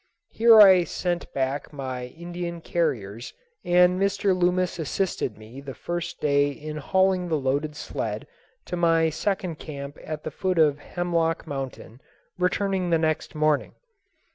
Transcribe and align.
Here 0.31 0.59
I 0.59 0.83
sent 0.83 1.31
back 1.31 1.71
my 1.71 2.05
Indian 2.07 2.59
carriers, 2.59 3.35
and 3.63 4.01
Mr. 4.01 4.35
Loomis 4.35 4.79
assisted 4.79 5.37
me 5.37 5.61
the 5.61 5.75
first 5.75 6.19
day 6.19 6.49
in 6.49 6.77
hauling 6.77 7.27
the 7.27 7.37
loaded 7.37 7.75
sled 7.75 8.25
to 8.65 8.75
my 8.75 9.11
second 9.11 9.59
camp 9.59 9.99
at 10.03 10.23
the 10.23 10.31
foot 10.31 10.57
of 10.57 10.79
Hemlock 10.79 11.45
Mountain, 11.45 12.01
returning 12.39 12.89
the 12.89 12.97
next 12.97 13.35
morning. 13.35 13.75